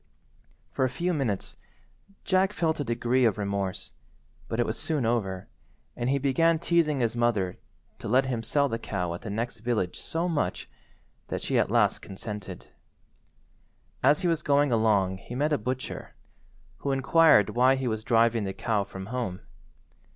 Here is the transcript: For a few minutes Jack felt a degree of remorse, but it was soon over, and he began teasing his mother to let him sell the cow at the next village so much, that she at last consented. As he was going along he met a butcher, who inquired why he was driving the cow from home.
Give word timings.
For 0.71 0.83
a 0.83 0.89
few 0.89 1.13
minutes 1.13 1.57
Jack 2.23 2.53
felt 2.53 2.79
a 2.79 2.83
degree 2.83 3.23
of 3.23 3.37
remorse, 3.37 3.93
but 4.47 4.59
it 4.59 4.65
was 4.65 4.75
soon 4.75 5.05
over, 5.05 5.47
and 5.95 6.09
he 6.09 6.17
began 6.17 6.57
teasing 6.57 7.01
his 7.01 7.15
mother 7.15 7.59
to 7.99 8.07
let 8.07 8.25
him 8.25 8.41
sell 8.41 8.67
the 8.67 8.79
cow 8.79 9.13
at 9.13 9.21
the 9.21 9.29
next 9.29 9.59
village 9.59 9.99
so 9.99 10.27
much, 10.27 10.67
that 11.27 11.43
she 11.43 11.59
at 11.59 11.69
last 11.69 11.99
consented. 11.99 12.65
As 14.01 14.21
he 14.23 14.27
was 14.27 14.41
going 14.41 14.71
along 14.71 15.17
he 15.19 15.35
met 15.35 15.53
a 15.53 15.59
butcher, 15.59 16.15
who 16.77 16.91
inquired 16.91 17.51
why 17.51 17.75
he 17.75 17.87
was 17.87 18.03
driving 18.03 18.43
the 18.43 18.53
cow 18.53 18.83
from 18.83 19.05
home. 19.05 19.41